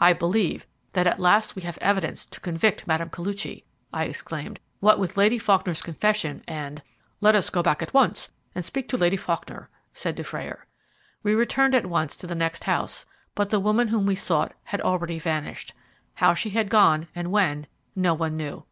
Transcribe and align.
"I 0.00 0.12
believe 0.12 0.66
that 0.94 1.06
at 1.06 1.20
last 1.20 1.54
we 1.54 1.62
have 1.62 1.78
evidence 1.80 2.26
to 2.26 2.40
convict 2.40 2.88
Mme. 2.88 3.10
Koluchy," 3.14 3.62
I 3.92 4.06
exclaimed. 4.06 4.58
"What 4.80 4.98
with 4.98 5.16
Lady 5.16 5.38
Faulkner's 5.38 5.82
confession, 5.82 6.42
and" 6.48 6.82
"Let 7.20 7.36
us 7.36 7.48
go 7.48 7.62
back 7.62 7.80
at 7.80 7.94
once 7.94 8.28
and 8.56 8.64
speak 8.64 8.88
to 8.88 8.96
Lady 8.96 9.16
Faulkner," 9.16 9.70
said 9.94 10.16
Dufrayer. 10.16 10.66
We 11.22 11.36
returned 11.36 11.76
at 11.76 11.86
once 11.86 12.16
to 12.16 12.26
the 12.26 12.34
next 12.34 12.64
house, 12.64 13.06
but 13.36 13.50
the 13.50 13.60
woman 13.60 13.86
whom 13.86 14.04
we 14.04 14.16
sought 14.16 14.52
had 14.64 14.80
already 14.80 15.20
vanished. 15.20 15.74
How 16.14 16.34
she 16.34 16.50
had 16.50 16.70
gone, 16.70 17.06
and 17.14 17.30
when, 17.30 17.68
no 17.94 18.14
one 18.14 18.36
knew. 18.36 18.64